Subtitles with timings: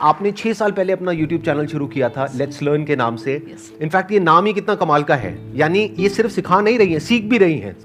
[0.00, 3.34] आपने छह साल पहले अपना YouTube चैनल शुरू किया था लेट्स लर्न के नाम से।
[3.82, 4.12] In fact Yes.
[4.12, 7.24] ये नाम ही कितना कमाल का है। यानी ये सिर्फ़ सिखा नहीं रही हैं सीख
[7.24, 7.76] भी रही हैं।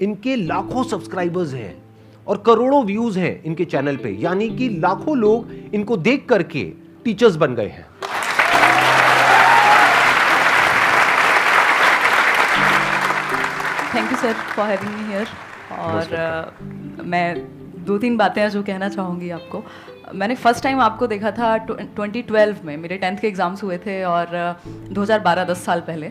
[0.00, 1.74] इनके लाखों सब्सक्राइबर्स हैं
[2.26, 6.64] और करोड़ों व्यूज़ हैं इनके चैनल पे। यानी कि लाखों लोग इनको देख करके
[7.04, 7.86] टीचर्स बन गए हैं।
[13.94, 15.26] Thank you sir for having me here
[15.78, 17.26] और uh, मैं
[17.84, 19.64] दो तीन बातें जो कहना चाहूँगी आपको।
[20.14, 24.02] मैंने फ़र्स्ट टाइम आपको देखा था ट्वेंटी ट्वेल्व में। मेरे टेंथ के एग्ज़ाम्स हुए थे
[24.04, 24.56] और
[24.88, 26.10] uh, 2012 दस साल पहले।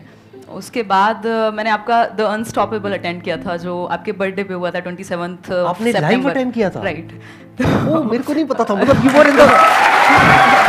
[0.52, 4.70] उसके बाद uh, मैंने आपका द अनस्टॉपेबल अटेंड किया था जो आपके बर्थडे पे हुआ
[4.70, 6.82] था ट्वेंटी सेवन्थ आपने attend किया था?
[6.82, 7.20] राइट
[7.88, 10.67] ओ मेरे को नहीं पता था मतलब यू वर इन द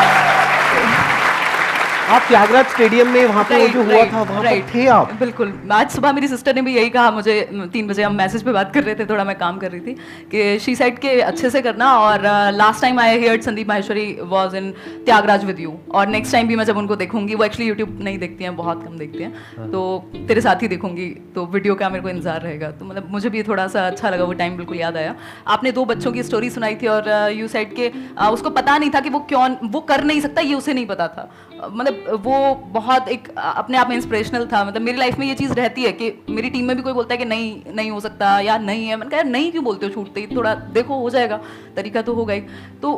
[2.09, 5.11] आप त्यागराज स्टेडियम में वहाँ पे वो जो हुआ था वहाँ पर थे आप?
[5.13, 7.33] बिल्कुल। आज सुबह मेरी सिस्टर ने भी यही कहा मुझे
[7.73, 9.93] तीन बजे हम मैसेज पे बात कर रहे थे थोड़ा मैं काम कर रही थी
[10.31, 12.21] कि शी साइड के अच्छे से करना और
[12.53, 14.71] last time I heard Sandeep Maheshwari was in
[15.05, 18.17] Tyagraj with you और नेक्स्ट टाइम भी मैं जब उनको देखूँगी वो एक्चुअली यूट्यूब नहीं
[18.19, 19.83] देखती हैं बहुत कम देखती हैं। तो
[20.27, 23.43] तेरे साथ ही देखूँगी तो वीडियो का मेरे को इंतज़ार रहेगा। तो मतलब मुझे भी
[23.43, 25.15] थोड़ा सा अच्छा लगा वो टाइम बिल्कुल याद आया।
[25.47, 27.91] आपने दो बच्चों की स्टोरी सुनाई थी और यू साइड के
[28.29, 31.07] उसको पता नहीं था कि वो क्यों वो कर नहीं सकता ये उसे नहीं पता
[31.09, 31.29] था।
[31.63, 35.53] मतलब वो बहुत एक अपने आप में इंस्पिरेशनल था। मतलब मेरी लाइफ में ये चीज़
[35.53, 38.39] रहती है कि मेरी टीम में भी कोई बोलता है कि नहीं नहीं हो सकता
[38.39, 39.91] या नहीं है। मैंने कहा नहीं क्यों बोलते हो?
[39.91, 41.39] छूटते ही थोड़ा देखो, हो जाएगा।
[41.75, 42.41] तरीका तो होगा ही।
[42.81, 42.93] तो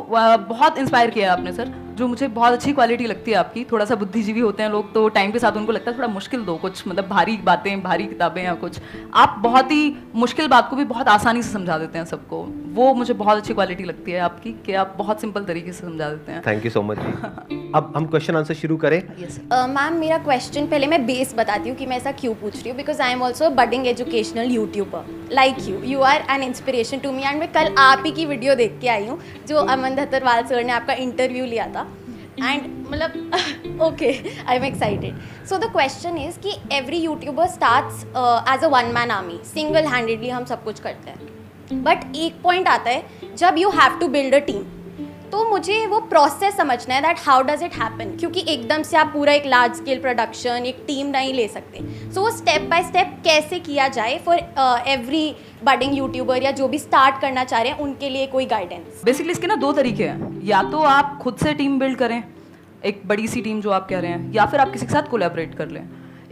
[0.48, 3.94] बहुत इंस्पायर किया आपने सर जो मुझे बहुत अच्छी क्वालिटी लगती है आपकी। थोड़ा सा
[3.96, 6.86] बुद्धिजीवी होते हैं लोग तो टाइम के साथ उनको लगता है थोड़ा मुश्किल दो कुछ
[6.88, 8.78] मतलब भारी बातें भारी किताबें या कुछ।
[9.14, 12.42] आप बहुत ही मुश्किल बात को भी बहुत आसानी से समझा देते हैं सबको।
[12.74, 16.08] वो मुझे बहुत अच्छी क्वालिटी लगती है आपकी कि आप बहुत सिंपल तरीके से समझा
[16.10, 16.98] देते हैं। थैंक यू सो मच
[17.74, 19.00] अब हम क्वेश्चन आंसर शुरू करें।
[19.70, 22.76] मैम मेरा क्वेश्चन पहले मैं बेस बताती हूँ कि मैं ऐसा क्यों पूछ रही हूँ
[22.76, 27.22] because I am also budding educational YouTuber like you you are an inspiration to me
[27.22, 30.64] and मैं कल आप ही की वीडियो देख के आई हूँ जो अमन धतरवाल सर
[30.64, 31.81] ने आपका इंटरव्यू लिया था।
[32.38, 34.12] एंड मतलब okay
[34.46, 38.04] I am excited so the question is कि every YouTuber starts
[38.52, 41.82] as a one man army single handedly हम सब कुछ करते हैं.
[41.82, 44.62] बट एक पॉइंट आता है जब you have to build a team
[45.32, 49.10] तो मुझे वो प्रोसेस समझना है that how does it happen क्योंकि एकदम से आप
[49.12, 52.82] पूरा एक लार्ज स्केल प्रोडक्शन एक टीम नहीं ले सकते। सो so, वो स्टेप बाय
[52.82, 54.38] स्टेप कैसे किया जाए फॉर
[54.88, 55.24] एवरी
[55.64, 59.32] बडिंग यूट्यूबर या जो भी स्टार्ट करना चाह रहे हैं उनके लिए कोई गाइडेंस बेसिकली
[59.32, 62.22] इसके ना दो तरीके हैं। या तो आप खुद से टीम बिल्ड करें
[62.84, 65.10] एक बड़ी सी टीम जो आप कह रहे हैं या फिर आप किसी के साथ
[65.10, 65.82] कोलेबरेट कर लें।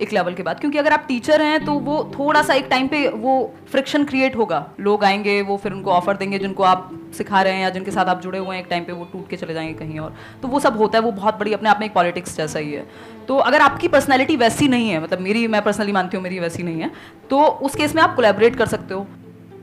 [0.01, 2.89] एक लेवल के बाद। क्योंकि अगर आप टीचर हैं तो वो थोड़ा सा एक टाइम
[2.89, 3.33] पे वो
[3.71, 7.63] फ्रिक्शन क्रिएट होगा। लोग आएँगे, वो फिर उनको ऑफ़र देंगे, जिनको आप सिखा रहे हैं
[7.63, 9.75] या जिनके साथ आप जुड़े हुए हैं, एक टाइम पे वो टूट के चले जाएँगे
[9.77, 12.37] कहीं और। तो वो सब होता है, वो बहुत बड़ी अपने आप में एक पॉलिटिक्स
[12.37, 12.87] जैसा ही है।
[13.29, 16.63] तो अगर आपकी पर्सनैलिटी वैसी नहीं है मतलब मेरी, मैं पर्सनली मानती हूँ, मेरी वैसी
[16.63, 16.91] नहीं है
[17.31, 19.07] तो उस केस में आप कोलेबरेट कर सकते हो।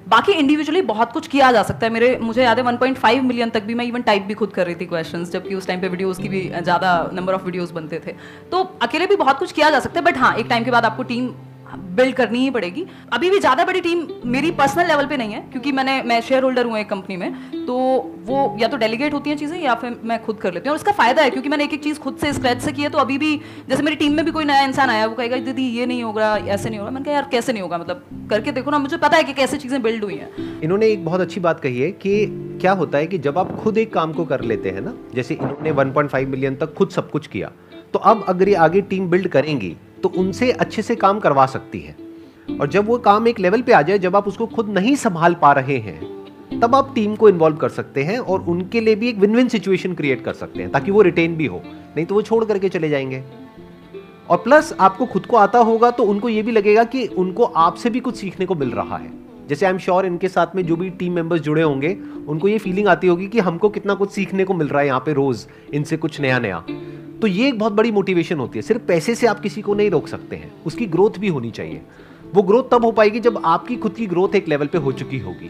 [0.07, 3.63] बाकी इंडिविजुअली बहुत कुछ किया जा सकता है। मेरे, मुझे याद है 1.5 मिलियन तक
[3.63, 6.18] भी मैं इवन टाइप भी खुद कर रही थी क्वेश्चन जबकि उस टाइम पे वीडियोस
[6.18, 8.13] की भी ज़्यादा नंबर ऑफ़ वीडियोस बनते थे।
[8.51, 10.85] तो अकेले भी बहुत कुछ किया जा सकता है बट हाँ एक टाइम के बाद
[10.85, 11.29] आपको टीम
[11.75, 15.39] बिल्ड करनी ही पड़ेगी। अभी भी ज़्यादा बड़ी टीम मेरी पर्सनल लेवल पे नहीं है,
[15.51, 17.78] क्योंकि मैंने, मैं शेयर होल्डर हूँ एक कंपनी में तो
[18.25, 20.79] वो या तो डेलीगेट होती हैं चीज़ें या फिर मैं खुद कर लेती हूँ। और
[20.79, 22.97] इसका फ़ायदा है, क्योंकि मैंने एक एक चीज़ खुद से स्क्रैच से की है तो
[22.97, 23.35] अभी भी
[23.69, 26.35] जैसे मेरी टीम में भी कोई नया इंसान आया, वो कहेगा, दीदी, ये नहीं होगा,
[26.38, 27.77] ऐसे नहीं होगा। मैंने कहा, यार, कैसे नहीं होगा?
[27.77, 31.06] मतलब करके देखो ना, मुझे पता है कि कैसे चीज़ें बिल्ड हुई हैं। इन्होंने एक
[31.06, 32.25] बहुत अच्छी बात कही है कि
[32.61, 35.33] क्या होता है कि जब आप खुद एक काम को कर लेते हैं ना, जैसे
[35.33, 37.51] इन्होंने 1.5 मिलियन तक खुद सब कुछ किया
[37.94, 41.80] तो अब अगर ये आगे टीम बिल्ड करेंगी तो उनसे अच्छे से काम करवा सकती
[41.80, 41.96] है।
[42.62, 45.34] और जब वो काम एक लेवल पे आ जाए, जब आप उसको खुद नहीं संभाल
[45.34, 46.00] पा रहे हैं,
[46.59, 49.47] तब आप टीम को इन्वॉल्व कर सकते हैं और उनके लिए भी एक विन विन
[49.47, 51.62] सिचुएशन क्रिएट कर सकते हैं, ताकि वो रिटेन भी हो।
[51.97, 53.24] नहीं तो वो छोड़ करके चले जाएँगे।
[54.30, 57.90] और प्लस आपको खुद को आता होगा तो उनको ये भी लगेगा कि उनको आपसे
[57.90, 59.12] भी कुछ सीखने को मिल रहा है।
[59.50, 61.97] जैसे आई एम श्योर इनके साथ में जो भी टीम मेंबर्स जुड़े होंगे,
[62.28, 65.00] उनको ये फीलिंग आती होगी कि हमको कितना कुछ सीखने को मिल रहा है यहाँ
[65.00, 66.63] पे रोज, इनसे कुछ नया नया
[67.22, 69.89] तो ये एक बहुत बड़ी मोटिवेशन होती है। सिर्फ़ पैसे से आप किसी को नहीं
[69.89, 71.81] रोक सकते हैं। उसकी ग्रोथ भी होनी चाहिए।
[72.33, 75.19] वो ग्रोथ तब हो पाएगी जब आपकी खुद की ग्रोथ एक लेवल पे हो चुकी
[75.19, 75.50] होगी।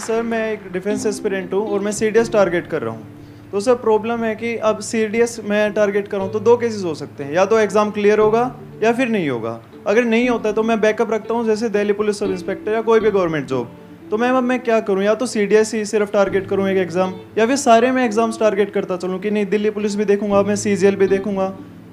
[0.00, 3.74] सर मैं एक डिफेंस एस्पिरेंट हूँ और मैं सीडीएस टारगेट कर रहा हूँ। तो सर
[3.74, 7.24] प्रॉब्लम है कि अब सीडीएस मैं टारगेट कर रहा हूँ तो दो केसेस हो सकते
[7.24, 8.42] हैं। या तो एग्ज़ाम क्लियर होगा
[8.82, 12.18] या फिर नहीं होगा। अगर नहीं होता तो मैं बैकअप रखता हूँ, जैसे दिल्ली पुलिस
[12.18, 13.78] सब इंस्पेक्टर या कोई भी गवर्नमेंट जॉब
[14.12, 15.02] तो मैम, अब मैं क्या करूँ?
[15.02, 18.04] या तो सी डी एस ही सिर्फ़ टारगेट करूँ एक एग्ज़ाम या फिर सारे मैं
[18.04, 21.06] एग्ज़ाम्स टारगेट करता चलूँ कि नहीं, दिल्ली पुलिस भी देखूँगा, मैं सी जी एल भी
[21.08, 21.46] देखूँगा।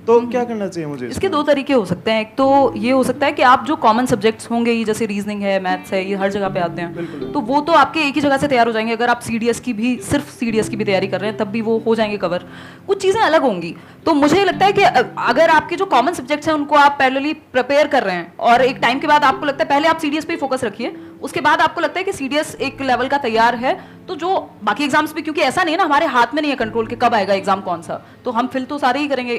[0.09, 2.45] तो क्या करना चाहिए मुझे इसके दो तरीके हो सकते हैं। एक तो
[2.77, 5.91] ये हो सकता है कि आप जो कॉमन सब्जेक्ट्स होंगे ये जैसे रीजनिंग है मैथ्स
[5.93, 8.47] है ये हर जगह पे आते हैं। तो वो तो आपके एक ही जगह से
[8.47, 11.29] तैयार हो जाएँगे। अगर आप सीडीएस की भी सिर्फ़ सीडीएस की भी तैयारी कर रहे
[11.29, 12.45] हैं तब भी वो हो जाएँगे कवर
[12.87, 13.75] कुछ चीज़ें अलग होंगी।
[14.05, 14.83] तो मुझे लगता है कि
[15.25, 18.77] अगर आपके जो कॉमन सब्जेक्ट्स हैं उनको आप पैरेलली प्रिपेयर कर रहे हैं और एक
[18.77, 21.81] टाइम के बाद आपको लगता है पहले आप सीडीएस पे फोकस रखिए उसके बाद आपको
[21.81, 22.29] लगता है कि सी
[22.61, 23.77] एक लेवल का तैयार है
[24.07, 26.57] तो जो बाकी एग्ज़ाम्स भी क्योंकि ऐसा नहीं है ना हमारे हाथ में नहीं है
[26.57, 29.35] कंट्रोल के कब आएगा एग्ज़ाम कौन सा। तो हम फिल तो सारे ही करेंगे।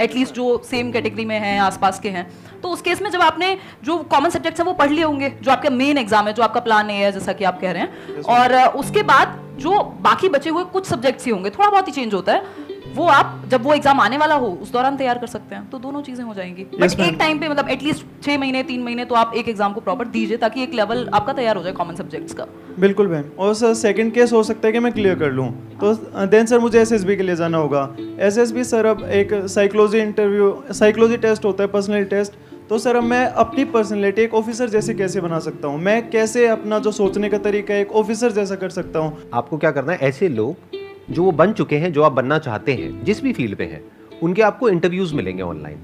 [0.00, 2.28] एटलीस्ट जो सेम कैटेगरी में हैं आसपास के हैं।
[2.62, 5.50] तो उस केस में जब आपने जो कॉमन सब्जेक्ट्स हैं वो पढ़ लिए होंगे जो
[5.50, 8.56] आपका मेन एग्ज़ाम है जो आपका प्लान है जैसा कि आप कह रहे हैं। और
[8.76, 12.32] उसके बाद जो बाकी बचे हुए कुछ सब्जेक्ट्स ही होंगे थोड़ा बहुत ही चेंज होता
[12.32, 15.68] है। वो आप जब वो एग्ज़ाम आने वाला हो उस दौरान तैयार कर सकते हैं।
[15.70, 18.82] तो दोनों चीज़ें हो जाएँगी। Yes, बट एक टाइम पे मतलब एटलीस्ट छह महीने तीन
[18.82, 21.72] महीने तो आप एक एग्ज़ाम को प्रॉपर दीजिए ताकि एक लेवल आपका तैयार हो जाए
[21.72, 22.46] कॉमन सब्जेक्ट्स का।
[22.78, 25.48] बिल्कुल मैम और सर सेकंड केस हो सकता है कि मैं क्लियर कर लूँ?
[25.80, 25.94] तो
[26.26, 27.88] देन सर मुझे एस के लिए जाना होगा।
[28.20, 28.38] एस
[28.70, 32.32] सर अब एक साइकोलॉजी इंटरव्यू साइकोलॉजी टेस्ट होता है पर्सनल टेस्ट
[32.68, 35.78] तो सर अब मैं अपनी पर्सनैलिटी एक ऑफिसर जैसे कैसे बना सकता हूँ?
[35.78, 39.16] मैं कैसे अपना जो सोचने का तरीका है एक ऑफिसर जैसा कर सकता हूँ?
[39.34, 40.76] आपको क्या करना है ऐसे लोग
[41.10, 43.82] जो वो बन चुके हैं जो आप बनना चाहते हैं जिस भी फ़ील्ड में हैं
[44.22, 45.78] उनके आपको इंटरव्यूज़ मिलेंगे ऑनलाइन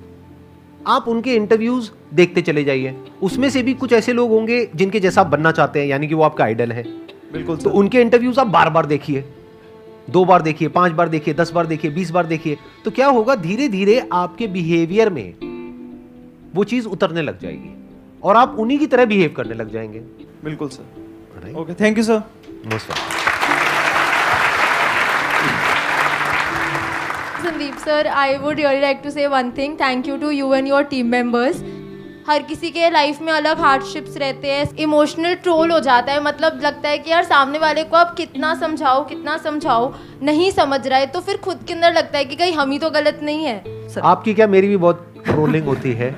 [0.87, 5.21] आप उनके इंटरव्यूज़ देखते चले जाइए। उसमें से भी कुछ ऐसे लोग होंगे जिनके जैसा
[5.21, 6.82] आप बनना चाहते हैं यानी कि वो आपका आइडल है।
[7.32, 9.25] बिल्कुल तो उनके इंटरव्यूज़ आप बार बार देखिए।
[10.11, 13.35] दो बार देखिए पाँच बार देखिए दस बार देखिए बीस बार देखिए। तो क्या होगा
[13.35, 15.35] धीरे धीरे आपके बिहेवियर में
[16.55, 17.75] वो चीज़ उतरने लग जाएगी।
[18.23, 19.99] और आप उन्हीं की तरह बिहेव करने लग जाएँगे।
[20.44, 21.55] बिल्कुल sir.
[21.56, 22.23] Okay thank you sir
[22.67, 23.24] most
[27.85, 29.77] Sir, I would really like to say one thing.
[29.77, 31.63] Thank you to you and your team members.
[32.27, 36.61] हर किसी के लाइफ में अलग हार्डशिप्स रहते हैं इमोशनल ट्रोल हो जाता है मतलब
[36.63, 39.93] लगता है कि यार सामने वाले को आप कितना समझाओ कितना समझाओ
[40.23, 42.79] नहीं समझ रहा है तो फिर खुद के अंदर लगता है कि कहीं हम ही
[42.79, 46.11] तो गलत नहीं है आपकी क्या मेरी भी बहुत ट्रोलिंग होती है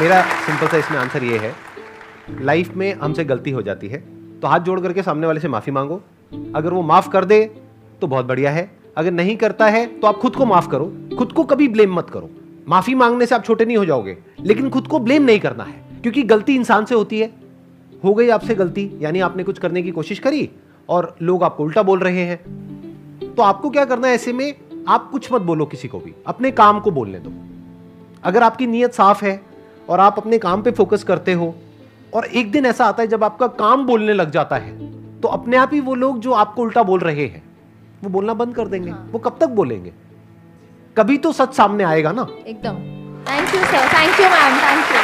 [0.00, 1.54] मेरा सिंपल सा इसमें आंसर ये है
[2.28, 3.98] लाइफ में हमसे गलती हो जाती है
[4.40, 6.00] तो हाथ जोड़ करके सामने वाले से माफ़ी मांगो।
[6.54, 7.44] अगर वो माफ़ कर दे
[8.00, 11.32] तो बहुत बढ़िया है। अगर नहीं करता है तो आप खुद को माफ़ करो। खुद
[11.32, 12.30] को कभी ब्लेम मत करो।
[12.68, 15.82] माफ़ी मांगने से आप छोटे नहीं हो जाओगे, लेकिन खुद को ब्लेम नहीं करना है,
[16.02, 17.32] क्योंकि गलती इंसान से होती है।
[18.04, 20.48] हो गई आपसे गलती, यानी आपने कुछ करने की कोशिश करी,
[20.88, 24.54] और लोग आपको उल्टा बोल रहे हैं। तो आपको क्या करना है ऐसे में?
[24.88, 27.32] आप कुछ मत बोलो किसी को भी। अपने काम को बोलने दो।
[28.24, 29.40] अगर आपकी नीयत साफ़ है,
[29.88, 31.54] और आप अपने काम पे फोकस करते हो
[32.14, 34.72] और एक दिन ऐसा आता है जब आपका काम बोलने लग जाता है
[35.20, 37.42] तो अपने आप ही वो लोग जो आपको उल्टा बोल रहे हैं
[38.02, 39.92] वो बोलना बंद कर देंगे। हाँ। वो कब तक बोलेंगे?
[40.96, 42.76] कभी तो सच सामने आएगा ना। एकदम।
[43.28, 45.00] Thank you sir thank you ma'am thank you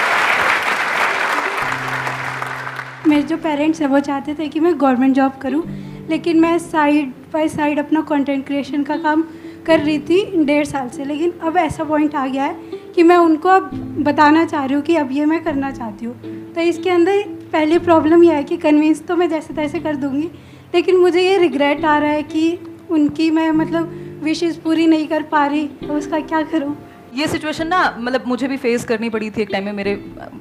[3.11, 5.63] मेरे जो पेरेंट्स हैं वो चाहते थे कि मैं गवर्नमेंट जॉब करूँ
[6.09, 9.25] लेकिन मैं साइड बाय साइड अपना कंटेंट क्रिएशन का काम
[9.67, 13.17] कर रही थी डेढ़ साल से लेकिन अब ऐसा पॉइंट आ गया है कि मैं
[13.17, 13.71] उनको अब
[14.05, 16.15] बताना चाह रही हूँ कि अब ये मैं करना चाहती हूँ।
[16.55, 17.23] तो इसके अंदर
[17.53, 20.31] पहली प्रॉब्लम यह है कि कन्विंस तो मैं जैसे तैसे कर दूँगी,
[20.75, 22.59] लेकिन मुझे ये रिग्रेट आ रहा है कि
[22.91, 26.77] उनकी मैं मतलब विशेज़ पूरी नहीं कर पा रही तो उसका क्या करूँ?
[27.15, 29.95] ये सिचुएशन ना मतलब मुझे भी फेस करनी पड़ी थी एक टाइम में, मेरे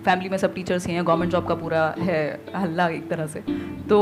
[0.06, 3.40] फैमिली में सब टीचर्स ही हैं गवर्नमेंट जॉब का पूरा है, हल्ला एक तरह से।
[3.90, 4.00] तो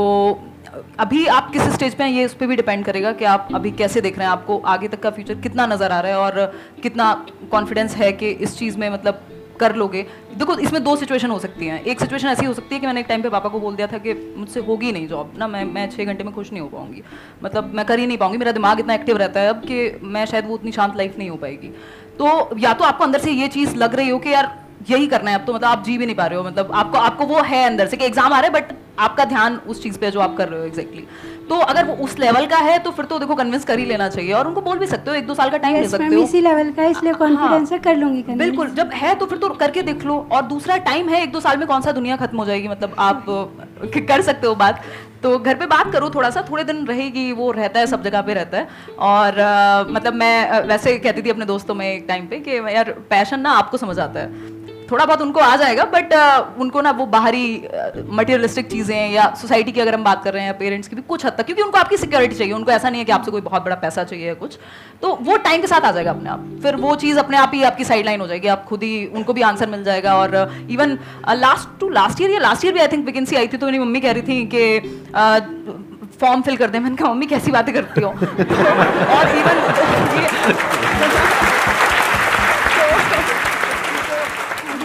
[0.98, 3.70] अभी आप किस स्टेज पे हैं ये उस पर भी डिपेंड करेगा कि आप अभी
[3.72, 6.52] कैसे देख रहे हैं, आपको आगे तक का फ्यूचर कितना नज़र आ रहा है और
[6.82, 7.12] कितना
[7.50, 9.22] कॉन्फिडेंस है कि इस चीज़ में मतलब
[9.60, 10.02] कर लोगे।
[10.34, 13.00] देखो, इसमें दो सिचुएशन हो सकती हैं। एक सिचुएशन ऐसी हो सकती है कि मैंने
[13.00, 15.64] एक टाइम पे पापा को बोल दिया था कि मुझसे होगी नहीं जॉब ना, मैं
[15.64, 17.02] मैं छः घंटे में खुश नहीं हो पाऊँगी।
[17.44, 20.24] मतलब मैं कर ही नहीं पाऊँगी। मेरा दिमाग इतना एक्टिव रहता है अब कि मैं
[20.26, 21.68] शायद वो उतनी शांत लाइफ नहीं हो पाएगी।
[22.18, 24.56] तो या तो आपको अंदर से ये चीज़ लग रही हो कि यार
[24.88, 26.98] यही करना है। अब तो मतलब आप जी भी नहीं पा रहे हो मतलब आपको
[26.98, 29.98] आपको वो है अंदर से कि एग्ज़ाम आ रहा है बट आपका ध्यान उस चीज़
[29.98, 31.06] पे जो आप कर रहे हो एग्जैक्टली
[31.48, 34.08] तो अगर वो उस लेवल का है तो फिर तो देखो कन्विंस कर ही लेना
[34.08, 36.22] चाहिए और उनको बोल भी सकते हो एक दो साल का टाइम ले सकते हो।
[36.22, 39.82] इसी लेवल का इसलिए कॉन्फिडेंस हाँ, कर लूँगी बिल्कुल जब है तो फिर तो करके
[39.82, 42.44] देख लो और दूसरा टाइम है एक दो साल में कौन सा दुनिया खत्म हो
[42.46, 43.24] जाएगी मतलब आप
[44.08, 44.82] कर सकते हो बात।
[45.22, 48.20] तो घर पे बात करो थोड़ा सा थोड़े दिन रहेगी वो रहता है सब जगह
[48.22, 48.68] पे रहता है।
[48.98, 52.90] और आ, मतलब मैं वैसे कहती थी अपने दोस्तों में एक टाइम पे कि यार
[53.10, 54.58] पैशन ना आपको समझ आता है।
[54.90, 57.44] थोड़ा बहुत उनको आ जाएगा बट uh, उनको ना वो बाहरी
[58.10, 61.02] मटेरियलिस्टिक uh, चीज़ें या सोसाइटी की अगर हम बात कर रहे हैं पेरेंट्स की भी
[61.02, 63.40] कुछ हद तक क्योंकि उनको आपकी सिक्योरिटी चाहिए उनको ऐसा नहीं है कि आपसे कोई
[63.40, 64.58] बहुत बड़ा पैसा चाहिए या कुछ
[65.02, 67.62] तो वो टाइम के साथ आ जाएगा अपने आप। फिर वो चीज़ अपने आप ही
[67.62, 70.34] आपकी साइड लाइन हो जाएगी आप खुद ही उनको भी आंसर मिल जाएगा और
[70.70, 70.98] even
[71.30, 73.78] last to last year या लास्ट ईयर भी आई थिंक वैकेंसी आई थी तो मेरी
[73.78, 74.62] मम्मी कह रही थी कि
[76.20, 78.08] फॉर्म फिल कर दे। मैंने कहा मम्मी कैसी बातें करती हो?
[79.16, 79.56] और इवन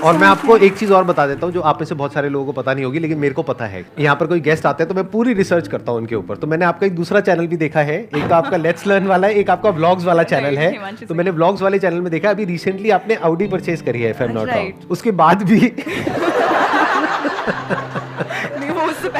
[0.06, 2.30] और मैं आपको एक चीज़ और बता देता हूँ जो आप में से बहुत सारे
[2.30, 4.84] लोगों को पता नहीं होगी लेकिन मेरे को पता है। यहाँ पर कोई गेस्ट आते
[4.84, 7.48] हैं तो मैं पूरी रिसर्च करता हूँ उनके ऊपर। तो मैंने आपका एक दूसरा चैनल
[7.48, 10.58] भी देखा है। एक तो आपका लेट्स लर्न वाला है एक आपका व्लॉग्स वाला चैनल
[10.58, 14.16] है। तो मैंने व्लॉग्स वाले चैनल में देखा अभी रिसेंटली आपने आउडी परचेज करी है
[14.22, 15.60] एम नॉट उसके बाद भी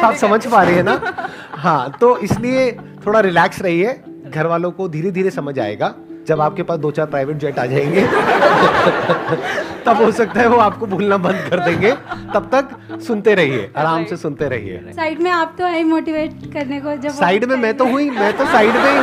[0.04, 1.28] आप समझ पा रहे हैं ना?
[1.66, 2.72] हाँ तो इसलिए
[3.06, 5.94] थोड़ा रिलैक्स रहिए। घर वालों को धीरे धीरे समझ आएगा।
[6.28, 8.02] जब आपके पास दो चार प्राइवेट जेट आ जाएँगे
[9.86, 11.92] तब हो सकता है वो आपको भूलना बंद कर देंगे।
[12.34, 12.70] तब तक
[13.08, 17.10] सुनते रहिए आराम से सुनते रहिए। साइड में आप तो है मोटिवेट करने को जब
[17.16, 19.00] साइड में मैं तो हुई मैं तो साइड में ही।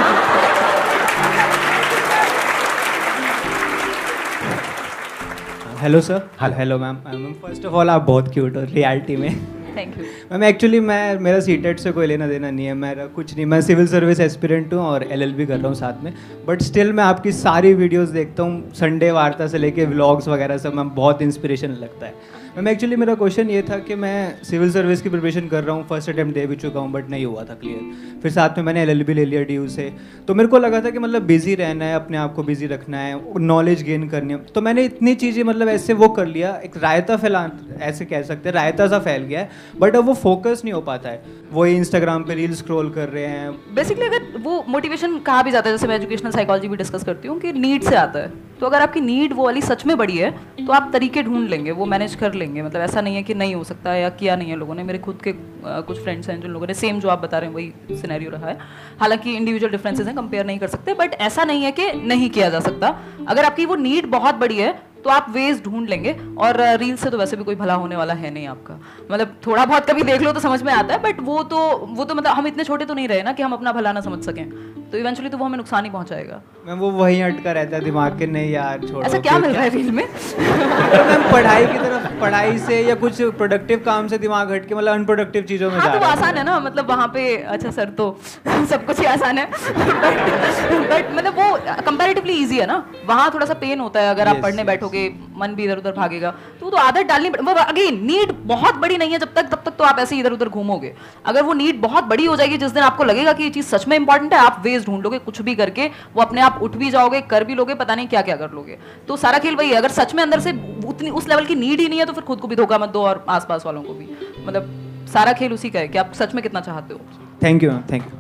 [5.83, 9.99] Hello sir hello ma'am ma'am first of all आप बहुत क्यूट हो रियलिटी में। थैंक
[9.99, 13.47] यू मैम एक्चुअली मैं, मेरा सी से कोई लेना देना नहीं है। मेरा कुछ नहीं,
[13.47, 16.15] मैं सिविल सर्विस एस्पिरेंट हूँ और एलएलबी कर रहा हूँ साथ में।
[16.47, 20.75] बट स्टिल मैं आपकी सारी वीडियोज़ देखता हूँ। संडे वार्ता से लेके व्लॉग्स वगैरह सब,
[20.75, 22.15] मैम, बहुत इंस्पिरेशन लगता है।
[22.57, 25.87] मैम एक्चुअली मेरा क्वेश्चन ये था कि मैं सिविल सर्विस की प्रिपरेशन कर रहा हूँ
[25.89, 28.83] फ़र्स्ट अटैम्प्ट दे भी चुका हूँ बट नहीं हुआ था क्लियर फिर साथ में मैंने
[28.83, 29.89] एलएलबी ले लिया डीयू से.
[30.29, 32.99] तो मेरे को लगा था कि मतलब बिज़ी रहना है, अपने आप को बिज़ी रखना
[32.99, 34.39] है नॉलेज गेन करनी है.
[34.45, 37.49] तो मैंने इतनी चीज़ें मतलब ऐसे वो कर लिया, एक रायता फैला,
[37.81, 40.81] ऐसे कह सकते हैं, रायता सा फैल गया है बट अब वो फोकस नहीं हो
[40.83, 41.23] पाता है.
[41.53, 43.51] वो इंस्टाग्राम पर रील स्क्रॉल कर रहे हैं.
[43.75, 47.29] बेसिकली अगर वो मोटिवेशन कहा भी जाता है, जैसे मैं एजुकेशनल साइकोलॉजी भी डिस्कस करती
[47.29, 48.33] हूँ कि नीड से आता है.
[48.61, 51.71] तो अगर आपकी नीड वो वाली सच में बड़ी है तो आप तरीके ढूंढ लेंगे,
[51.71, 54.51] वो मैनेज कर लेंगे। मतलब ऐसा नहीं है कि नहीं हो सकता या किया नहीं
[54.51, 57.09] है लोगों ने। मेरे खुद के अ, कुछ फ्रेंड्स हैं जिन लोगों ने सेम जो
[57.09, 58.59] आप बता रहे हैं वही सिनेरियो रहा है।
[59.01, 62.49] हालाँकि इंडिविजुअल डिफरेंसेस हैं कंपेयर नहीं कर सकते बट ऐसा नहीं है कि नहीं किया
[62.51, 62.89] जा सकता।
[63.29, 64.73] अगर आपकी वो नीड बहुत बड़ी है
[65.05, 68.15] तो आप वेज ढूंढ लेंगे। और रील से तो वैसे भी कोई भला होने वाला
[68.15, 68.79] है नहीं आपका।
[69.11, 71.59] मतलब थोड़ा बहुत कभी देख लो तो समझ में आता है बट वो तो
[71.89, 74.01] वो तो मतलब हम इतने छोटे तो नहीं रहे ना कि हम अपना भला ना
[74.01, 74.45] समझ सकें।
[74.93, 78.19] तो इवेंचुअली तो वो हमें नुकसान ही पहुंचाएगा। मैम वो वहीं अटका रहता है दिमाग
[78.19, 80.07] के नहीं यार छोड़ो ऐसा क्या मिल रहा है रील में?
[80.07, 84.75] तो मैम पढ़ाई की तरफ़ पढ़ाई से या कुछ प्रोडक्टिव काम से दिमाग हट के
[84.75, 87.37] मतलब अनप्रोडक्टिव चीज़ों में हाँ जा तो रहा है। आसान है ना मतलब वहाँ पे
[87.37, 88.11] अच्छा सर तो
[88.71, 91.57] सब कुछ ही आसान है। बट मतलब वो
[91.87, 95.55] कंपैरेटिवली इजी है ना। वहाँ थोड़ा सा पेन होता है अगर आप पढ़ने बैठोगे मन
[95.55, 96.31] भी इधर उधर भागेगा।
[96.61, 99.63] तो वो तो आदत डालनी वो अगेन नीड बहुत बड़ी नहीं है जब तक तब
[99.65, 100.95] तक तो आप ऐसे इधर उधर घूमोगे।
[101.27, 103.89] अगर वो नीड बहुत बड़ी हो जाएगी जिस दिन आपको लगेगा कि ये चीज़ सच
[103.89, 106.91] में इंपॉर्टेंट है आप वेज ढूंढ लोगे कुछ भी करके वो अपने आप उठ भी
[106.91, 109.77] जाओगे कर भी लोगे पता नहीं क्या क्या कर लोगे। तो सारा खेल वही है
[109.77, 110.53] अगर सच में अंदर से
[110.87, 112.89] उतनी उस लेवल की नीड ही नहीं है तो फिर खुद को भी धोखा मत
[112.91, 114.09] दो और आसपास वालों को भी।
[114.47, 117.01] मतलब सारा खेल उसी का है कि आप सच में कितना चाहते हो।
[117.43, 118.11] Thank you ma'am thank you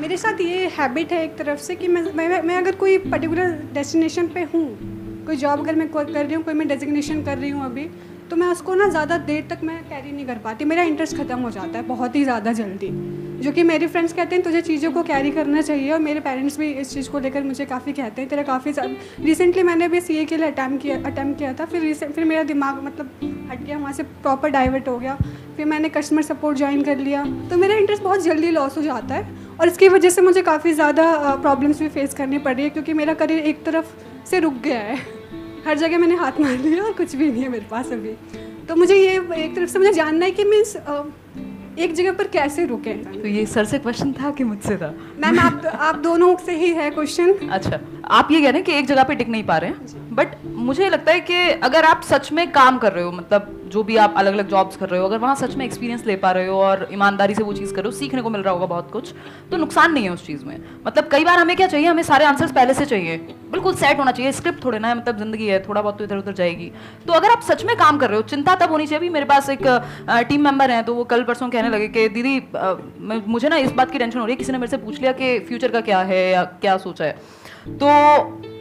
[0.00, 3.50] मेरे साथ ये हैबिट है एक तरफ़ से कि मैं मैं, मैं अगर कोई पर्टिकुलर
[3.74, 4.64] डेस्टिनेशन पे हूँ
[5.26, 7.84] कोई जॉब अगर मैं कर रही हूँ कोई मैं डेजिग्नेशन कर रही हूँ अभी
[8.30, 11.38] तो मैं उसको ना ज़्यादा देर तक मैं कैरी नहीं कर पाती। मेरा इंटरेस्ट ख़त्म
[11.38, 12.90] हो जाता है बहुत ही ज़्यादा जल्दी।
[13.40, 16.58] जो कि मेरे फ्रेंड्स कहते हैं, तुझे चीज़ों को कैरी करना चाहिए और मेरे पेरेंट्स
[16.58, 18.72] भी इस चीज़ को लेकर मुझे काफ़ी कहते हैं। तेरा काफ़ी
[19.24, 22.42] रिसेंटली मैंने भी सीए के लिए अटैम्प्ट किया अटैम्प्ट किया था। फिर recent- फिर मेरा
[22.42, 23.10] दिमाग मतलब
[23.50, 25.16] हट गया, वहाँ से प्रॉपर डाइवर्ट हो गया।
[25.56, 29.14] फिर मैंने कस्टमर सपोर्ट ज्वाइन कर लिया। तो मेरा इंटरेस्ट बहुत जल्दी लॉस हो जाता
[29.14, 32.70] है और इसकी वजह से मुझे काफ़ी ज़्यादा प्रॉब्लम्स भी फेस करनी पड़ रही है
[32.70, 33.94] क्योंकि मेरा करियर एक तरफ़
[34.26, 34.98] से रुक गया है।
[35.66, 38.12] हर जगह मैंने हाथ मार लिया और कुछ भी नहीं है मेरे पास अभी।
[38.68, 39.14] तो मुझे ये
[39.44, 40.76] एक तरफ़ से मुझे जानना है कि मीन्स
[41.78, 44.94] एक जगह पर कैसे रुके तो ये सर से क्वेश्चन था कि मुझसे था?
[45.18, 47.78] मैम आप आप दोनों से ही है क्वेश्चन अच्छा
[48.10, 50.09] आप ये कह रहे हैं कि एक जगह पे टिक नहीं पा रहे हैं?
[50.12, 53.82] बट मुझे लगता है कि अगर आप सच में काम कर रहे हो मतलब जो
[53.82, 56.30] भी आप अलग अलग जॉब्स कर रहे हो, अगर वहाँ सच में एक्सपीरियंस ले पा
[56.32, 58.66] रहे हो और ईमानदारी से वो चीज़ कर रहे हो, सीखने को मिल रहा होगा
[58.66, 59.12] बहुत कुछ
[59.50, 61.86] तो नुकसान नहीं है उस चीज़ में। मतलब कई बार हमें क्या चाहिए?
[61.86, 63.16] हमें सारे आंसर्स पहले से चाहिए।
[63.52, 66.16] बिल्कुल सेट होना चाहिए स्क्रिप्ट थोड़े ना है मतलब ज़िंदगी है, थोड़ा बहुत तो इधर
[66.16, 66.70] उधर जाएगी।
[67.06, 69.50] तो अगर आप सच में काम कर रहे हो, चिंता तब होनी चाहिए मेरे पास
[69.50, 69.66] एक
[70.28, 73.90] टीम मेंबर हैं तो वो कल परसों कहने लगे कि, दीदी मुझे ना इस बात
[73.90, 76.00] की टेंशन हो रही है, किसी ने मेरे से पूछ लिया कि फ्यूचर का क्या
[76.02, 77.12] है या क्या सोचा है?
[77.68, 78.59] तो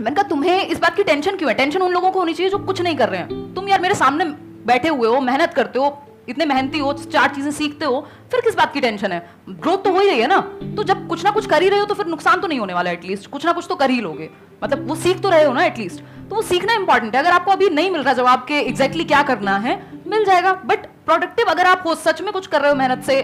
[0.00, 1.56] मैंने कहा, तुम्हें इस बात की टेंशन क्यों है?
[1.56, 3.94] टेंशन उन लोगों को होनी चाहिए जो कुछ नहीं कर रहे हैं। तुम यार मेरे
[3.94, 4.24] सामने
[4.66, 5.98] बैठे हुए हो, मेहनत करते हो,
[6.28, 9.20] इतने मेहनती हो, चार चीज़ें सीखते हो, फिर किस बात की टेंशन है?
[9.50, 10.38] ग्रोथ तो हो ही रही है ना।
[10.76, 12.74] तो जब कुछ ना कुछ कर ही रहे हो तो फिर नुकसान तो नहीं होने
[12.74, 14.30] वाला एटलीस्ट कुछ ना कुछ तो कर ही लोगे।
[14.64, 17.50] मतलब वो सीख तो रहे हो ना एटलीस्ट तो वो सीखना इंपॉर्टेंट है। अगर आपको
[17.50, 21.66] अभी नहीं मिल रहा जवाब के एग्जैक्टली क्या करना है, मिल जाएगा। बट प्रोडक्टिव अगर
[21.66, 23.20] आप हो, सच में कुछ कर रहे हो मेहनत से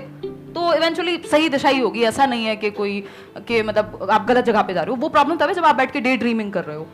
[0.55, 3.01] तो इवेंचुअली सही दिशा ही होगी, ऐसा नहीं है कि कोई,
[3.39, 5.77] कि मतलब आप गलत जगह पे जा रहे हो। वो प्रॉब्लम तब है जब आप
[5.77, 6.87] बैठ के डे ड्रीमिंग कर रहे हो।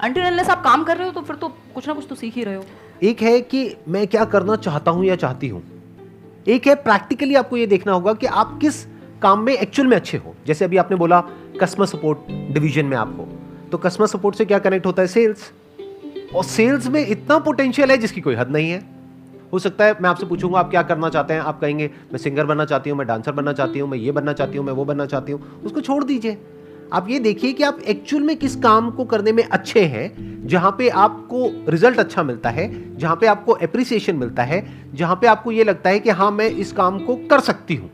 [0.00, 2.34] अंटिल अनलेस आप काम कर रहे हो तो फिर तो कुछ ना कुछ तो सीख
[2.34, 2.64] ही रहे हो।
[3.02, 5.62] एक है कि मैं क्या करना चाहता हूँ या चाहती हूँ।
[6.46, 8.84] एक है प्रैक्टिकली आपको ये देखना होगा कि आप किस
[9.22, 11.20] काम में एक्चुअल में अच्छे हो। जैसे अभी आपने बोला
[11.60, 13.28] कस्टमर सपोर्ट डिवीज़न में आप हो
[13.72, 15.08] तो कस्टमर सपोर्ट से क्या कनेक्ट होता है?
[15.08, 15.52] सेल्स
[16.34, 18.93] और सेल्स में इतना पोटेंशियल है जिसकी कोई हद नहीं है।
[19.54, 21.40] हो सकता है मैं आपसे पूछूँगा, आप क्या करना चाहते हैं?
[21.40, 24.32] आप कहेंगे, मैं सिंगर बनना चाहती हूँ, मैं डांसर बनना चाहती हूँ, मैं ये बनना
[24.32, 26.38] चाहती हूँ, मैं वो बनना चाहती हूँ। उसको छोड़ दीजिए।
[26.92, 30.74] आप ये देखिए कि आप एक्चुअल में किस काम को करने में अच्छे हैं, जहाँ
[30.78, 32.68] पे आपको रिज़ल्ट अच्छा मिलता है,
[32.98, 36.48] जहाँ पे आपको एप्रिसिएशन मिलता है, जहाँ पे आपको ये लगता है कि हाँ मैं
[36.48, 37.90] इस काम को कर सकती हूँ।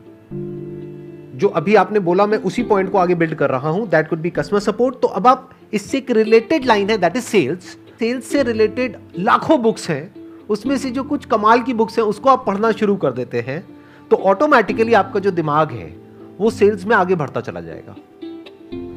[1.35, 4.21] जो अभी आपने बोला, मैं उसी पॉइंट को आगे बिल्ड कर रहा हूँ that could
[4.21, 8.25] be customer support तो अब आप, इससे एक रिलेटेड लाइन है दैट इज़ सेल्स सेल्स
[8.25, 10.20] से रिलेटेड लाखों बुक्स हैं।
[10.51, 13.63] उसमें से जो कुछ कमाल की बुक्स हैं, उसको आप पढ़ना शुरू कर देते हैं
[14.11, 15.95] तो ऑटोमेटिकली आपका जो दिमाग है,
[16.39, 17.95] वो सेल्स में आगे बढ़ता चला जाएगा।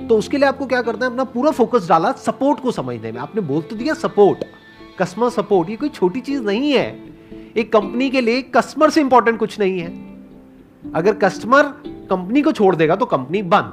[0.06, 3.20] तो उसके लिए आपको क्या करना है, अपना पूरा फोकस डाला सपोर्ट को समझने में।
[3.20, 4.44] आपने बोल तो दिया सपोर्ट
[4.98, 6.86] कस्टमर सपोर्ट ये कोई छोटी चीज़ नहीं है।
[7.56, 9.92] एक कंपनी के लिए कस्टमर से इंपॉर्टेंट कुछ नहीं है।
[10.94, 11.62] अगर कस्टमर
[12.10, 13.72] कंपनी को छोड़ देगा तो कंपनी बंद।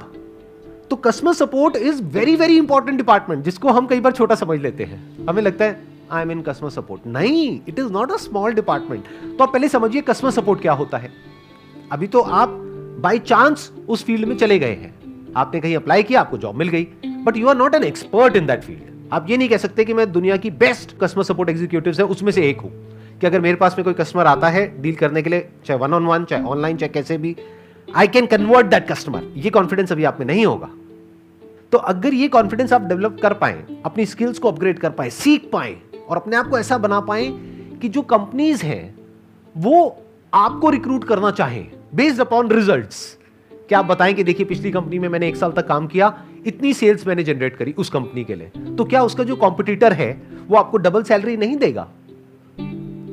[0.90, 4.84] तो customer support is very very important department जिसको हम कई बार छोटा समझ लेते
[4.84, 8.54] हैं। हमें लगता है I am in customer support नहीं it is not a small
[8.54, 9.04] department
[9.38, 11.10] तो आप पहले समझिए कस्टमर सपोर्ट क्या होता है।
[11.92, 12.48] अभी तो आप
[13.02, 14.94] बाई चांस उस फ़ील्ड में चले गए हैं।
[15.36, 16.86] आपने कहीं अप्लाई किया, आपको जॉब मिल गई
[17.24, 19.94] but you are not an expert in that field आप ये नहीं कह सकते कि
[19.94, 22.70] मैं दुनिया की बेस्ट कस्टमर सपोर्ट एग्जीक्यूटिव है, उसमें से एक हूँ।
[23.20, 25.94] कि अगर मेरे पास में कोई कस्टमर आता है डील करने के लिए, चाहे वन
[25.94, 27.36] ऑन वन चाहे ऑनलाइन चाहे कैसे भी
[27.88, 30.70] I can convert that customer ये कॉन्फिडेंस अभी आप में नहीं होगा।
[31.72, 35.48] तो अगर ये कॉन्फिडेंस आप डेवलप कर पाए, अपनी स्किल्स को अपग्रेड कर पाए, सीख
[35.52, 35.76] पाए
[36.08, 37.26] और अपने आप को ऐसा बना पाए
[37.82, 38.94] कि जो कंपनीज़ हैं,
[39.56, 40.02] वो
[40.34, 43.18] आपको रिक्रूट करना चाहें बेस्ड अपॉन रिजल्ट्स
[43.68, 46.74] क्या आप बताएँ कि देखिए, पिछली कंपनी में मैंने एक साल तक काम किया, इतनी
[46.74, 50.56] सेल्स मैंने जनरेट करी उस कंपनी के लिए। तो क्या उसका जो कॉम्पिटिटर है, वो
[50.56, 51.88] आपको डबल सैलरी नहीं देगा?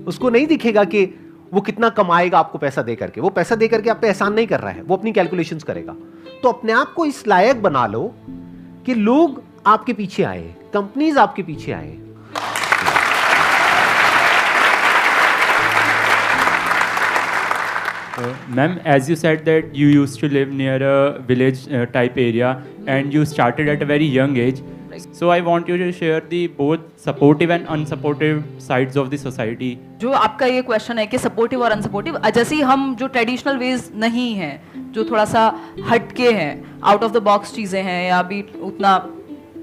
[0.08, 1.06] उसको नहीं दिखेगा कि
[1.54, 4.48] वो कितना कमाएगा आपको पैसा दे करके। वो पैसा दे करके आप पे एहसान नहीं
[4.48, 5.96] कर रहा है, वो अपनी कैलकुलेशंस करेगा।
[6.44, 8.14] तो अपने आप को इस लायक बना लो
[8.86, 11.98] कि लोग आपके पीछे आए कंपनीज़ आपके पीछे आए।
[18.20, 22.18] Uh, Ma'am, as you said that you used to live near a village uh, type
[22.18, 24.62] area and you started at a very young age.
[25.14, 29.70] So I want you to share the both supportive and unsupportive sides of the society.
[30.02, 33.90] जो आपका ये question है कि supportive और unsupportive जैसे ही हम जो traditional ways
[34.04, 35.46] नहीं हैं जो थोड़ा सा
[35.90, 36.52] हटके हैं
[36.84, 38.98] आउट ऑफ़ द बॉक्स चीज़ें हैं या अभी उतना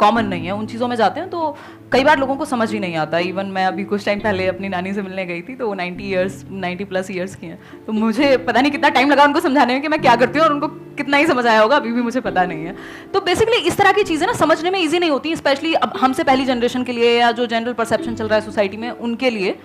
[0.00, 1.56] कॉमन नहीं है उन चीज़ों में जाते हैं तो
[1.93, 4.69] कई बार लोगों को समझ ही नहीं आता। इवन मैं अभी कुछ टाइम पहले अपनी
[4.69, 7.92] नानी से मिलने गई थी तो वो ninety years ninety plus years की हैं। तो
[7.92, 10.53] मुझे पता नहीं कितना टाइम लगा उनको समझाने में कि मैं क्या करती हूँ और
[10.53, 12.75] उनको कितना ही समझ आया होगा, अभी भी मुझे पता नहीं है।
[13.14, 16.25] तो बेसिकली इस तरह की चीज़ें ना समझने में ईजी नहीं होती स्पेशली अब हमसे
[16.25, 19.59] पहली जनरेशन के लिए या जो जनरल परसेप्शन चल रहा है सोसाइटी में, उनके लिए।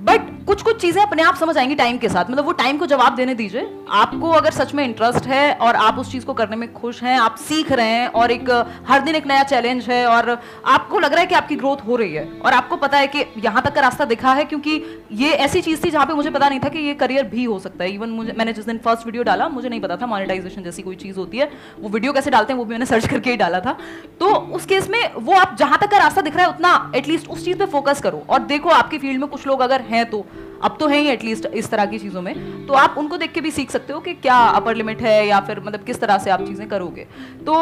[0.00, 2.86] बट कुछ कुछ चीज़ें अपने आप समझ आएँगी टाइम के साथ। मतलब वो टाइम को
[2.86, 6.56] जवाब देने दीजिए। आपको अगर सच में इंटरेस्ट है और आप उस चीज़ को करने
[6.56, 8.50] में खुश हैं, आप सीख रहे हैं और एक,
[8.88, 10.30] हर दिन एक नया चैलेंज है और
[10.66, 13.24] आपको लग रहा है कि आपकी ग्रोथ हो रही है और आपको पता है कि
[13.44, 16.48] यहाँ तक का रास्ता दिखा है क्योंकि ये ऐसी चीज़ थी जहाँ पर मुझे पता
[16.48, 19.06] नहीं था कि ये करियर भी हो सकता है। इवन मुझे मैंने जिस दिन फ़र्स्ट
[19.06, 21.50] वीडियो डाला, मुझे नहीं पता था मोनिटाइजेशन जैसी कोई चीज़ होती है।
[21.80, 23.76] वो वीडियो कैसे डालते हैं, वो भी मैंने सर्च करके ही डाला था।
[24.20, 27.28] तो उस केस में वो आप जहाँ तक का रास्ता दिख रहा है, उतना एटलीस्ट
[27.28, 30.24] उस चीज़ पर फोकस करो। और देखो आपकी फ़ील्ड में कुछ लोग अगर हैं तो
[30.62, 33.40] अब तो है ही एटलीस्ट इस तरह की चीज़ों में। तो आप उनको देख के
[33.40, 36.30] भी सीख सकते हो कि क्या अपर लिमिट है या फिर मतलब किस तरह से
[36.30, 37.06] आप चीज़ें करोगे।
[37.46, 37.54] तो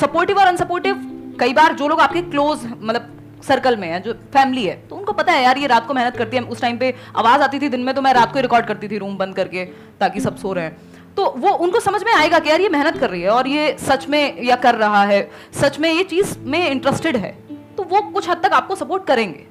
[0.00, 0.96] सपोर्टिव और अनसपोर्टिव
[1.40, 5.12] कई बार जो लोग आपके क्लोज मतलब सर्कल में है, जो फैमिली है तो उनको
[5.12, 7.68] पता है, यार, ये रात को मेहनत करती है। उस टाइम पे आवाज़ आती थी
[7.68, 9.64] दिन में तो मैं रात को रिकॉर्ड करती थी रूम बंद करके,
[10.00, 10.76] ताकि सब सो रहे हैं।
[11.16, 13.76] तो वो, उनको समझ में आएगा कि, यार, ये मेहनत कर रही है और ये
[13.80, 17.32] सच में या कर रहा है। सच में ये चीज़ में इंटरेस्टेड है।
[17.76, 19.46] तो वो कुछ हद तक आपको सपोर्ट करेंगे।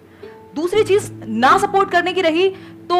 [0.55, 2.49] दूसरी चीज़ ना सपोर्ट करने की रही
[2.89, 2.97] तो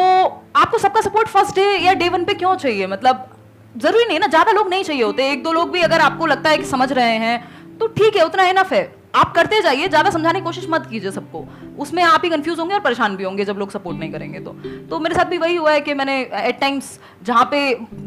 [0.56, 2.86] आपको सबका सपोर्ट फ़र्स्ट डे या डे वन पे क्यों चाहिए?
[2.86, 3.26] मतलब
[3.74, 6.50] ज़रूरी नहीं ना, ज़्यादा लोग नहीं चाहिए होते। एक दो लोग भी अगर आपको लगता
[6.50, 8.82] है कि समझ रहे हैं तो ठीक है, उतना इनफ है।
[9.14, 11.44] आप करते जाइए, ज़्यादा समझाने की कोशिश मत कीजिए सबको।
[11.78, 14.50] उसमें आप ही कंफ्यूज होंगे और परेशान भी होंगे जब लोग सपोर्ट नहीं करेंगे तो।
[14.90, 17.62] तो मेरे साथ भी वही हुआ है कि मैंने एट टाइम्स जहाँ पे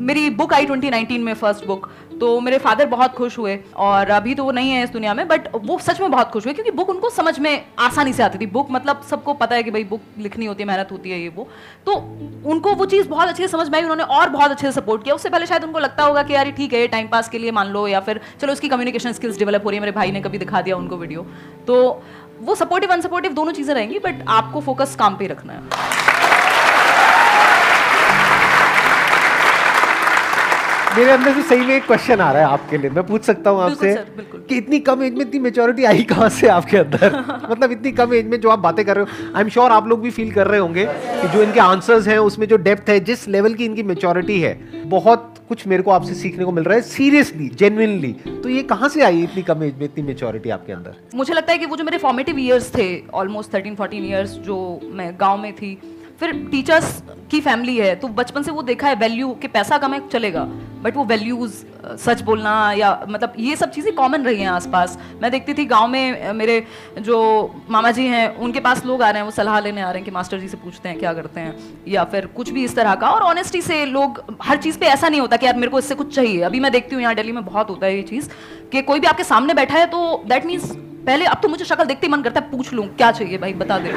[0.10, 4.36] मेरी बुक आई 2019 में फ़र्स्ट बुक तो मेरे फादर बहुत खुश हुए और अभी
[4.36, 6.72] तो वो नहीं है इस दुनिया में बट वो सच में बहुत खुश हुए क्योंकि
[6.72, 9.84] बुक उनको समझ में आसानी से आती थी। बुक मतलब सबको पता है कि भाई
[9.84, 11.48] बुक लिखनी होती है, मेहनत होती है ये वो।
[11.86, 11.96] तो
[12.46, 15.04] उनको वो चीज़ बहुत अच्छे से समझ में आई, उन्होंने और बहुत अच्छे से सपोर्ट
[15.04, 17.52] किया। उससे पहले शायद उनको लगता होगा कि यार ठीक है टाइम पास के लिए
[17.52, 20.22] मान लो या फिर चलो उसकी कम्युनिकेशन स्किल्स डेवलप हो रही है, मेरे भाई ने
[20.22, 21.26] कभी दिखा दिया उनको वीडियो
[21.68, 22.04] तो
[22.42, 26.13] वो सपोर्टिव अनसपोर्टिव दोनों चीज़ें रहेंगी बट आपको फोकस काम पे रखना है।
[30.98, 33.50] मेरे अंदर से सही में एक क्वेश्चन आ रहा है आपके लिए। मैं पूछ सकता
[33.50, 33.94] हूँ आपसे
[34.50, 37.16] कि इतनी कम एज में इतनी मेच्योरिटी आई कहाँ से आपके अंदर?
[37.52, 39.88] मतलब इतनी कम एज में जो आप बातें कर रहे हो आई एम श्योर आप
[39.88, 43.00] लोग भी फील कर रहे होंगे कि जो इनके आंसर्स हैं उसमें जो डेप्थ है
[43.00, 44.54] जिस लेवल की इनकी मेच्योरिटी है
[44.86, 48.12] बहुत कुछ मेरे को आपसे सीखने को मिल रहा है सीरियसली जेन्युइनली
[48.44, 50.96] तो ये कहाँ से आई इतनी कम एज में इतनी मेच्योरिटी आपके अंदर?
[51.16, 54.80] मुझे लगता है कि वो जो मेरे फॉर्मेटिव ईयर्स थे ऑलमोस्ट थर्टीन फोर्टीन ईयर्स जो
[54.84, 55.78] मैं गाँव में थी
[56.24, 59.94] फिर टीचर्स की फैमिली है तो बचपन से वो देखा है वैल्यू कि पैसा कम
[59.94, 60.44] है चलेगा।
[60.84, 61.54] बट वो वैल्यूज़
[61.98, 65.88] सच बोलना या मतलब ये सब चीज़ें कॉमन रही हैं आसपास। मैं देखती थी गाँव
[65.88, 66.66] में मेरे
[67.00, 67.20] जो
[67.70, 70.06] मामा जी हैं, उनके पास लोग आ रहे हैं, वो सलाह लेने आ रहे हैं
[70.06, 71.56] कि मास्टर जी से पूछते हैं क्या करते हैं,
[71.88, 75.10] या फिर कुछ भी इस तरह का। और ऑनेस्टी से लोग, हर चीज़ पे ऐसा
[75.10, 77.32] नहीं होता कि यार मेरे को इससे कुछ चाहिए। अभी मैं देखती हूँ यहाँ दिल्ली
[77.32, 78.30] में बहुत होता है ये चीज़,
[78.72, 80.72] कि कोई भी आपके सामने बैठा है तो दैट मीन्स
[81.06, 83.54] पहले अब तो मुझे शक्ल देखते ही मन करता है, पूछ लूँ, क्या चाहिए भाई,
[83.54, 83.92] बता दे।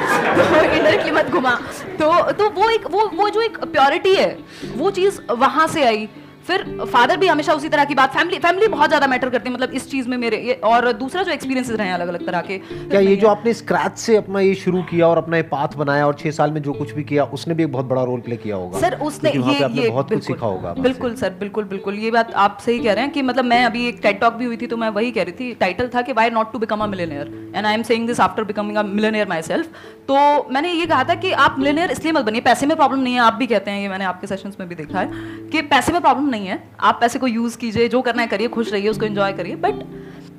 [1.03, 1.51] की मत घुमा।
[1.99, 4.39] तो तो वो एक, वो वो जो एक प्योरिटी है,
[4.75, 6.09] वो चीज़ वहाँ से आई।
[6.47, 9.53] फिर फादर भी हमेशा उसी तरह की बात फैमिली फैमिली बहुत ज़्यादा मैटर करती है।
[9.53, 12.41] मतलब इस चीज़ में मेरे ये और दूसरा जो एक्सपीरियंसेस रहे हैं अलग अलग तरह
[12.41, 15.75] के क्या ये जो आपने स्क्रैच से अपना ये शुरू किया और अपना ये पाथ
[15.77, 18.19] बनाया और छह साल में जो कुछ भी किया उसने भी एक बहुत बड़ा रोल
[18.21, 21.95] प्ले किया होगा। सर उसने ये ये बहुत कुछ सीखा होगा बिल्कुल सर बिल्कुल बिल्कुल।
[21.97, 24.45] ये बात आप सही कह रहे हैं कि मतलब मैं अभी एक टेड टॉक भी
[24.45, 26.83] हुई थी तो मैं वही कह रही थी। टाइटल था कि why not to become
[26.83, 29.69] a millionaire and I am saying this after becoming a millionaire myself
[30.07, 30.15] तो
[30.51, 33.19] मैंने ये कहा था कि आप मिलेनियर इसलिए मत बनिए। पैसे में प्रॉब्लम नहीं है।
[33.21, 35.09] आप भी कहते हैं ये मैंने आपके सेशंस में भी देखा है
[35.51, 38.47] कि पैसे में प्रॉब्लम नहीं है। आप पैसे को यूज़ कीजिए जो करना है करिए
[38.47, 39.85] खुश रहिए उसको एंजॉय करिए। बट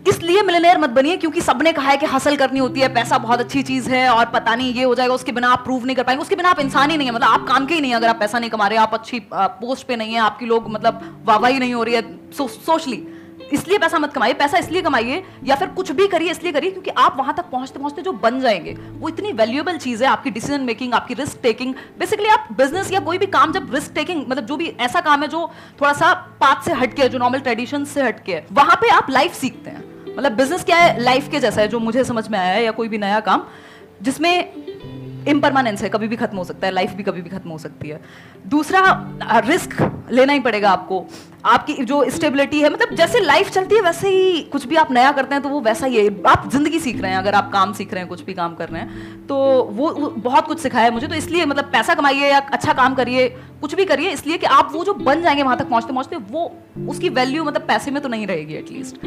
[0.09, 3.41] इसलिए मिलेनियर मत बनिए क्योंकि सबने कहा है कि हासिल करनी होती है पैसा बहुत
[3.41, 6.03] अच्छी चीज़ है और पता नहीं ये हो जाएगा उसके बिना आप प्रूव नहीं कर
[6.03, 7.97] पाएँगे। उसके बिना आप इंसान ही नहीं है मतलब आप काम के ही नहीं है।
[7.97, 11.25] अगर आप पैसा नहीं कमा रहे आप अच्छी पोस्ट पे नहीं है आपकी लोग मतलब
[11.27, 12.97] वाहवाही नहीं हो रही है। सो, सोच ली
[13.53, 16.91] इसलिए पैसा मत कमाइए, पैसा इसलिए कमाइए, या फिर कुछ भी करिए, इसलिए करिए, क्योंकि
[16.91, 20.61] आप वहाँ तक पहुँचते पहुँचते जो बन जाएँगे, वो इतनी वैल्यूएबल चीज़ है आपकी डिसीज़न
[20.61, 24.47] मेकिंग आपकी रिस्क टेकिंग बेसिकली आप बिज़नेस या कोई भी काम, जब रिस्क टेकिंग मतलब
[24.47, 27.85] जो भी ऐसा काम है जो थोड़ा सा पाथ से हटके है, जो नॉर्मल ट्रेडिशन
[27.85, 29.85] से हटके है, वहाँ पे आप लाइफ सीखते हैं।
[30.19, 31.01] मतलब बिज़नेस क्या है?
[31.01, 33.45] लाइफ के जैसा है, जो मुझे समझ में आया है या कोई भी नया काम,
[34.03, 34.53] जिसमें
[35.29, 37.89] इम्परमानेंस है, कभी भी खत्म हो सकता है लाइफ भी कभी भी खत्म हो सकती
[37.89, 38.01] है।
[38.47, 39.11] दूसरा
[39.47, 41.07] रिस्क लेना ही पड़ेगा आपको।
[41.45, 45.11] आपकी जो स्टेबिलिटी है मतलब जैसे लाइफ चलती है वैसे ही कुछ भी आप नया
[45.13, 47.73] करते हैं तो वो वैसा ही है। आप ज़िंदगी सीख रहे हैं अगर आप काम
[47.73, 49.37] सीख रहे हैं कुछ भी काम कर रहे हैं तो
[49.73, 53.29] वो, बहुत कुछ सिखाया है मुझे। तो इसलिए मतलब पैसा कमाइए या अच्छा काम करिए
[53.61, 56.53] कुछ भी करिए इसलिए कि आप वो जो बन जाएँगे वहाँ तक पहुँचते पहुँचते वो
[56.89, 59.07] उसकी वैल्यू मतलब पैसे में तो नहीं रहेगी एटलीस्ट